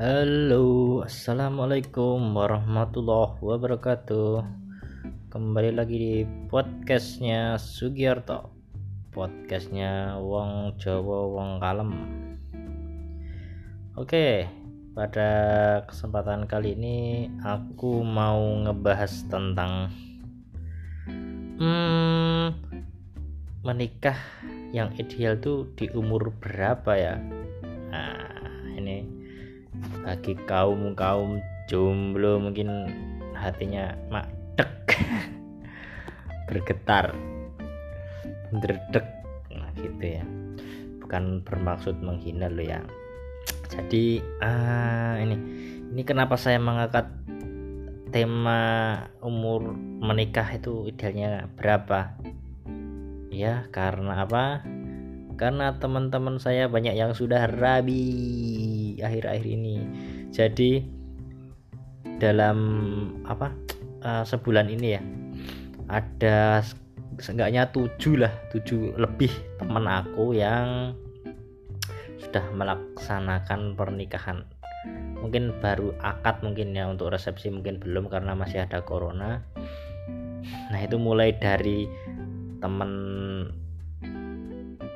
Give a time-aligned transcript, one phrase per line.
[0.00, 4.40] Halo, assalamualaikum warahmatullahi wabarakatuh.
[5.28, 6.14] Kembali lagi di
[6.48, 8.48] podcastnya Sugiarto,
[9.12, 11.92] podcastnya Wong Jawa Wong Kalem.
[14.00, 14.48] Oke,
[14.96, 15.30] pada
[15.84, 19.92] kesempatan kali ini aku mau ngebahas tentang
[21.60, 22.56] hmm,
[23.60, 24.16] menikah
[24.72, 27.20] yang ideal tuh di umur berapa ya?
[27.92, 28.16] Nah,
[28.80, 29.19] ini
[30.04, 32.90] bagi kaum kaum jomblo mungkin
[33.36, 34.96] hatinya makdek
[36.50, 37.14] bergetar.
[38.50, 39.06] Berdek
[39.54, 40.24] nah gitu ya.
[40.98, 42.80] Bukan bermaksud menghina lo ya.
[43.70, 45.36] Jadi ah ini.
[45.90, 47.10] Ini kenapa saya mengangkat
[48.14, 48.62] tema
[49.22, 52.14] umur menikah itu idealnya berapa?
[53.30, 54.62] Ya karena apa
[55.40, 58.04] karena teman-teman saya banyak yang sudah rabi
[59.00, 59.80] akhir-akhir ini.
[60.28, 60.84] Jadi
[62.20, 62.60] dalam
[63.24, 63.48] apa
[64.04, 65.02] uh, sebulan ini ya
[65.88, 66.60] ada
[67.16, 70.92] seenggaknya tujuh lah tujuh lebih teman aku yang
[72.20, 74.44] sudah melaksanakan pernikahan.
[75.24, 79.40] Mungkin baru akad mungkin ya untuk resepsi mungkin belum karena masih ada corona.
[80.68, 81.88] Nah itu mulai dari
[82.60, 82.92] temen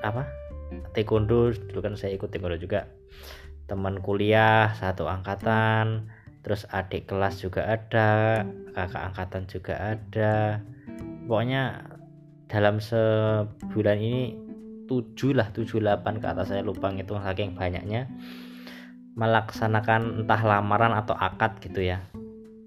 [0.05, 0.29] apa
[0.93, 2.89] taekwondo dulu kan saya ikut taekwondo juga.
[3.65, 6.09] Teman kuliah satu angkatan
[6.45, 8.45] terus adik kelas juga ada
[8.77, 10.61] kakak angkatan juga ada.
[11.25, 11.89] Pokoknya
[12.53, 14.37] dalam sebulan ini
[14.85, 18.05] tujuh lah tujuh delapan ke atas saya lupa itu saking banyaknya
[19.17, 22.05] melaksanakan entah lamaran atau akad gitu ya.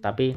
[0.02, 0.34] Tapi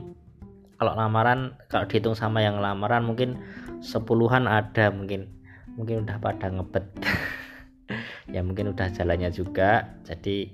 [0.77, 3.41] kalau lamaran kalau dihitung sama yang lamaran mungkin
[3.81, 5.40] sepuluhan ada mungkin
[5.81, 6.87] mungkin udah pada ngebet.
[8.31, 9.99] Ya mungkin udah jalannya juga.
[10.07, 10.47] Jadi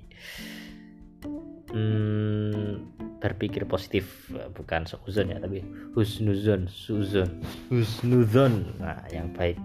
[1.69, 5.61] hmm, berpikir positif bukan seuzon ya tapi
[5.93, 7.29] husnuzon suzon
[7.69, 8.73] husnuzon.
[8.81, 9.61] Nah yang baik.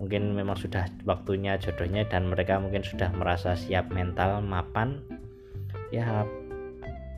[0.00, 5.04] Mungkin memang sudah waktunya jodohnya dan mereka mungkin sudah merasa siap mental mapan.
[5.92, 6.24] Ya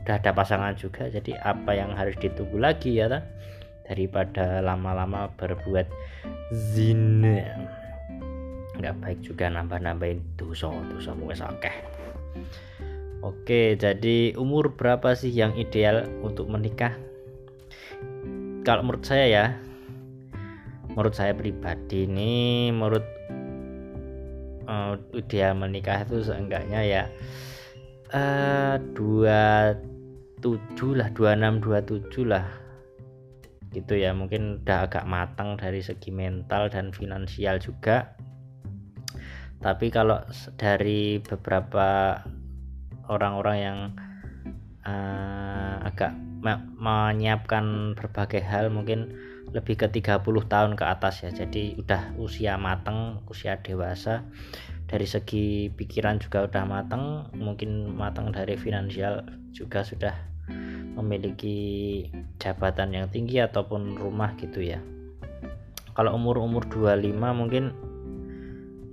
[0.03, 1.07] udah ada pasangan juga.
[1.07, 3.23] Jadi apa yang harus ditunggu lagi ya tak?
[3.87, 5.87] Daripada lama-lama berbuat
[6.51, 7.43] zina.
[8.79, 11.75] Nggak baik juga nambah-nambahin dosa dosa wes akeh.
[13.23, 16.95] Oke jadi umur berapa sih yang ideal untuk menikah?
[18.63, 19.45] Kalau menurut saya ya
[20.93, 23.03] menurut saya pribadi ini menurut
[24.69, 27.03] uh, ideal menikah itu seenggaknya ya
[28.13, 28.77] uh,
[30.43, 32.45] tujuh lah dua enam dua tujuh lah
[33.73, 38.13] gitu ya mungkin udah agak matang dari segi mental dan finansial juga.
[39.59, 40.21] Tapi kalau
[40.59, 42.19] dari beberapa
[43.09, 43.79] orang-orang yang
[44.85, 46.13] uh, agak
[46.77, 49.15] menyiapkan berbagai hal mungkin
[49.53, 50.19] lebih ke 30
[50.49, 51.31] tahun ke atas ya.
[51.31, 54.25] Jadi udah usia matang usia dewasa.
[54.89, 59.23] Dari segi pikiran juga udah matang mungkin matang dari finansial
[59.55, 60.32] juga sudah
[60.93, 61.57] memiliki
[62.37, 64.79] jabatan yang tinggi ataupun rumah gitu ya.
[65.93, 67.73] Kalau umur-umur 25 mungkin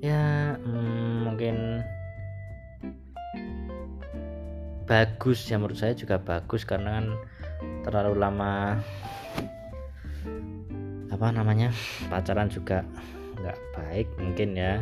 [0.01, 1.85] ya hmm, mungkin
[4.89, 7.07] bagus ya menurut saya juga bagus karena kan
[7.85, 8.81] terlalu lama
[11.13, 11.69] apa namanya
[12.09, 12.83] pacaran juga
[13.41, 14.81] nggak baik mungkin ya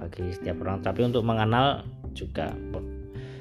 [0.00, 0.80] bagi setiap orang.
[0.80, 1.84] Tapi untuk mengenal
[2.16, 2.52] juga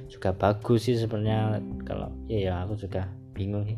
[0.10, 1.62] juga bagus sih sebenarnya.
[1.86, 3.78] Kalau ya ya aku juga bingung sih.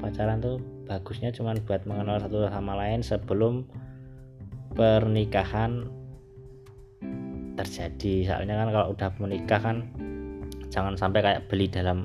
[0.00, 0.58] Pacaran tuh
[0.88, 3.68] bagusnya cuman buat mengenal satu sama lain sebelum
[4.74, 5.86] pernikahan
[7.54, 8.32] terjadi.
[8.32, 9.76] Soalnya kan kalau udah menikah kan
[10.72, 12.04] jangan sampai kayak beli dalam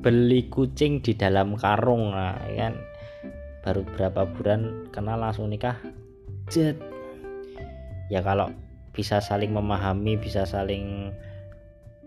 [0.00, 2.12] beli kucing di dalam karung.
[2.12, 2.74] Nah ya kan?
[3.60, 5.76] Baru berapa bulan kenal langsung nikah
[6.48, 6.80] jet
[8.10, 8.50] ya kalau
[8.90, 11.14] bisa saling memahami bisa saling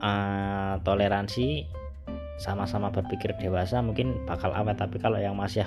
[0.04, 1.66] uh, toleransi
[2.36, 4.76] sama-sama berpikir dewasa mungkin bakal awet.
[4.76, 5.64] Tapi kalau yang masih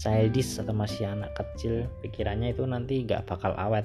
[0.00, 3.84] childish atau masih anak kecil pikirannya itu nanti nggak bakal awet.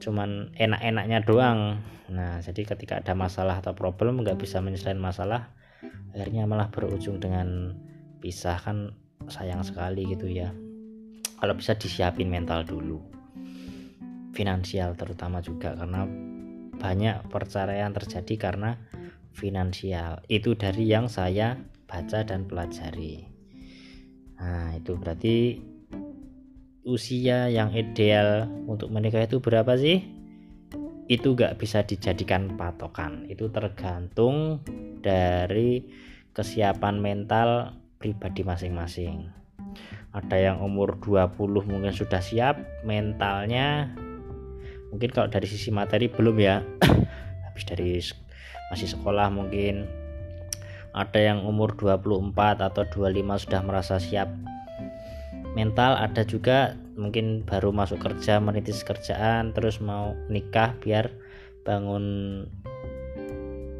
[0.00, 1.84] Cuman enak-enaknya doang.
[2.08, 5.52] Nah jadi ketika ada masalah atau problem nggak bisa menyelesaikan masalah
[6.16, 7.76] akhirnya malah berujung dengan
[8.24, 8.56] pisah.
[8.56, 8.96] Kan
[9.28, 10.48] sayang sekali gitu ya.
[11.38, 12.98] Kalau bisa disiapin mental dulu.
[14.32, 16.06] Finansial terutama juga karena
[16.78, 18.78] banyak perceraian terjadi karena
[19.34, 20.22] finansial.
[20.26, 23.26] Itu dari yang saya baca dan pelajari.
[24.38, 25.58] Nah itu berarti
[26.88, 30.02] usia yang ideal untuk menikah itu berapa sih?
[31.08, 33.28] Itu nggak bisa dijadikan patokan.
[33.28, 34.64] Itu tergantung
[35.00, 35.84] dari
[36.32, 39.28] kesiapan mental pribadi masing-masing.
[40.12, 41.36] Ada yang umur 20
[41.68, 43.92] mungkin sudah siap mentalnya
[44.92, 46.64] mungkin kalau dari sisi materi belum ya.
[47.48, 48.00] Habis dari
[48.72, 49.88] masih sekolah mungkin.
[50.96, 54.26] Ada yang umur 24 atau 25 sudah merasa siap
[55.56, 61.10] mental ada juga mungkin baru masuk kerja menitis kerjaan terus mau nikah biar
[61.66, 62.46] bangun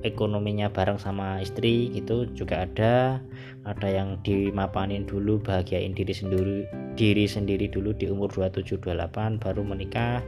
[0.06, 3.18] ekonominya bareng sama istri gitu juga ada.
[3.66, 6.64] Ada yang dimapanin dulu bahagiain diri sendiri
[6.94, 10.22] diri sendiri dulu di umur 27 28 baru menikah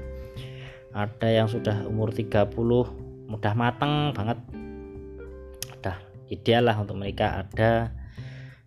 [0.90, 2.50] ada yang sudah umur 30
[3.30, 4.38] mudah mateng banget.
[5.78, 5.96] Udah
[6.26, 7.94] ideal lah untuk menikah ada.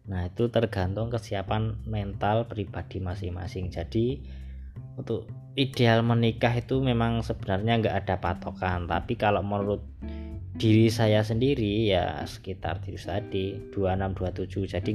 [0.07, 3.67] Nah itu tergantung kesiapan mental pribadi masing-masing.
[3.71, 4.23] Jadi
[4.95, 5.27] untuk
[5.59, 8.87] ideal menikah itu memang sebenarnya nggak ada patokan.
[8.87, 9.83] Tapi kalau menurut
[10.55, 14.91] diri saya sendiri ya sekitar itu tadi 26 27 jadi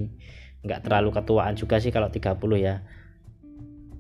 [0.62, 2.80] nggak terlalu ketuaan juga sih kalau 30 ya.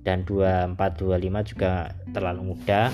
[0.00, 2.88] Dan 24 25 juga terlalu muda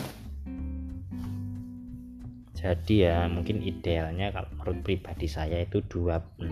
[2.65, 6.49] jadi ya mungkin idealnya kalau menurut pribadi saya itu 26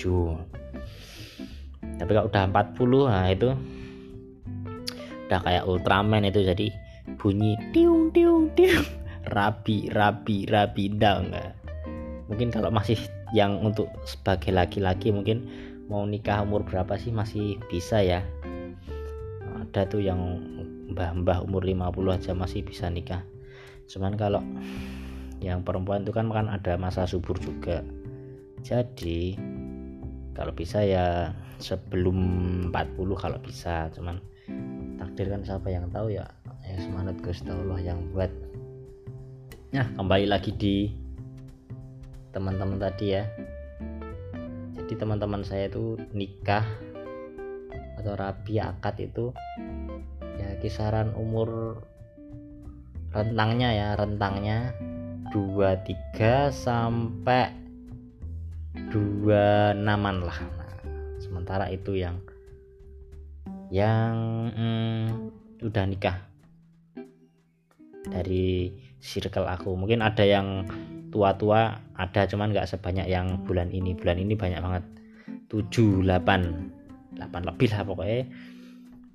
[0.00, 3.52] 27 tapi kalau udah 40 nah itu
[5.26, 6.70] udah kayak Ultraman itu jadi
[7.18, 8.86] bunyi tiung tiung tiung.
[9.26, 11.34] Rapi rapi rapi dang.
[12.30, 12.94] Mungkin kalau masih
[13.34, 15.50] yang untuk sebagai laki-laki mungkin
[15.90, 18.22] mau nikah umur berapa sih masih bisa ya.
[19.66, 20.22] Ada tuh yang
[20.94, 23.26] mbah-mbah umur 50 aja masih bisa nikah.
[23.90, 24.46] Cuman kalau
[25.40, 27.84] yang perempuan itu kan kan ada masa subur juga.
[28.64, 29.36] Jadi
[30.32, 32.18] kalau bisa ya sebelum
[32.72, 33.88] 40 kalau bisa.
[33.92, 34.20] Cuman
[35.00, 36.26] takdir kan siapa yang tahu ya.
[36.66, 38.32] Ya semangat Gusti Allah yang buat
[39.70, 40.76] ya kembali lagi di
[42.34, 43.24] teman-teman tadi ya.
[44.76, 46.64] Jadi teman-teman saya itu nikah
[47.96, 49.34] atau rabi akad itu
[50.36, 51.80] ya kisaran umur
[53.10, 54.76] rentangnya ya rentangnya
[55.36, 57.52] 23 sampai
[58.88, 59.76] 26
[60.24, 60.38] lah.
[60.40, 60.72] Nah,
[61.20, 62.16] sementara itu yang
[63.68, 65.04] yang hmm,
[65.60, 66.24] udah nikah
[68.08, 69.76] dari circle aku.
[69.76, 70.64] Mungkin ada yang
[71.12, 73.92] tua-tua ada cuman nggak sebanyak yang bulan ini.
[73.92, 74.84] Bulan ini banyak banget.
[75.52, 78.24] 7 8 8 lebih lah pokoknya.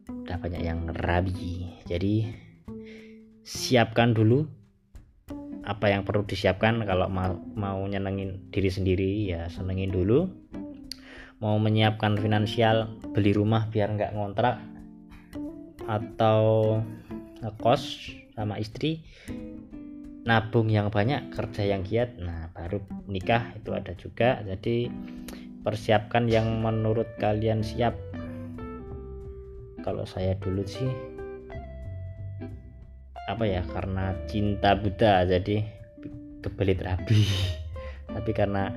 [0.06, 1.81] Udah banyak yang rabi.
[1.89, 2.29] Jadi
[3.41, 4.60] siapkan dulu
[5.61, 10.29] apa yang perlu disiapkan kalau mau, mau nyenengin diri sendiri ya senengin dulu.
[11.41, 14.61] Mau menyiapkan finansial beli rumah biar nggak ngontrak
[15.89, 16.77] atau
[17.41, 19.01] ngekos sama istri
[20.21, 24.41] nabung yang banyak kerja yang giat nah baru nikah itu ada juga.
[24.45, 24.89] Jadi
[25.65, 27.97] persiapkan yang menurut kalian siap.
[29.81, 31.10] Kalau saya dulu sih
[33.33, 35.63] apa ya karena cinta buta jadi
[36.41, 37.23] kebelit rabi.
[38.15, 38.67] Tapi karena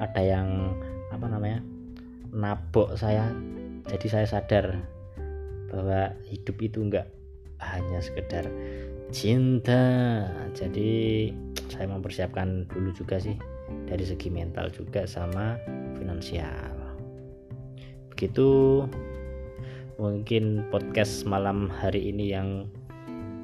[0.00, 0.72] ada yang
[1.12, 1.60] apa namanya
[2.34, 3.30] nabok saya
[3.86, 4.66] jadi saya sadar
[5.70, 7.06] bahwa hidup itu enggak
[7.60, 8.48] hanya sekedar
[9.12, 9.82] cinta.
[10.56, 11.30] Jadi
[11.68, 13.36] saya mempersiapkan dulu juga sih
[13.84, 15.58] dari segi mental juga sama
[15.98, 16.74] finansial.
[18.14, 18.84] Begitu.
[19.94, 22.66] Mungkin podcast malam hari ini yang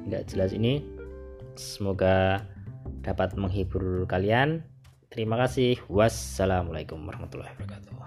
[0.07, 0.81] nggak jelas ini.
[1.57, 2.45] Semoga
[3.05, 4.63] dapat menghibur kalian.
[5.11, 5.77] Terima kasih.
[5.91, 8.00] Wassalamualaikum warahmatullahi wabarakatuh